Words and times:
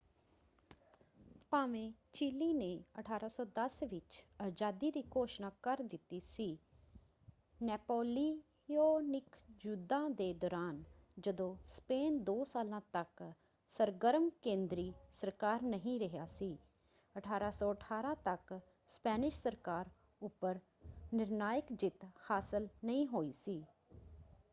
ਭਾਵੇਂ 1.51 1.91
ਚਿਲੀ 2.13 2.53
ਨੇ 2.53 2.69
1810 3.01 3.75
ਵਿੱਚ 3.87 4.15
ਅਜ਼ਾਦੀ 4.47 4.91
ਦੀ 4.91 5.03
ਘੋਸ਼ਣਾ 5.17 5.51
ਕਰ 5.63 5.81
ਦਿੱਤੀ 5.83 6.21
ਸੀ 6.25 6.47
ਨੈਪੋਲੀਓਨਿਕ 7.63 9.35
ਯੁੱਧਾਂ 9.65 10.09
ਦੇ 10.09 10.33
ਦੌਰਾਨ 10.33 10.83
ਜਦੋਂ 11.19 11.55
ਸਪੇਨ 11.67 12.23
ਦੋ 12.23 12.43
ਸਾਲਾਂ 12.43 12.81
ਤੱਕ 12.93 13.23
ਸਰਗਰਮ 13.75 14.29
ਕੇਂਦਰੀ 14.41 14.91
ਸਰਕਾਰ 15.13 15.61
ਨਹੀਂ 15.61 15.99
ਰਿਹਾ 15.99 16.25
ਸੀ 16.25 16.57
1818 17.15 18.15
ਤੱਕ 18.25 18.59
ਸਪੈਨਿਸ਼ 18.87 19.41
ਸਰਕਾਰ 19.41 19.89
ਉੱਪਰ 20.21 20.59
ਨਿਰਣਾਇਕ 21.13 21.73
ਜਿੱਤ 21.73 22.05
ਹਾਸਲ 22.31 22.67
ਨਹੀਂ 22.83 23.07
ਹੋਈ 23.07 23.31
ਸੀ। 23.31 23.63